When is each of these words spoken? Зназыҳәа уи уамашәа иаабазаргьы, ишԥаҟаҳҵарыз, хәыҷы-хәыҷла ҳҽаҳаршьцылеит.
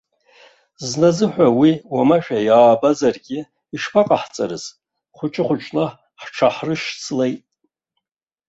Зназыҳәа 0.87 1.47
уи 1.59 1.71
уамашәа 1.93 2.37
иаабазаргьы, 2.47 3.39
ишԥаҟаҳҵарыз, 3.75 4.63
хәыҷы-хәыҷла 5.17 5.85
ҳҽаҳаршьцылеит. 6.21 7.41